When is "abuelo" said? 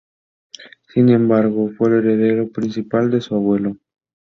3.35-3.77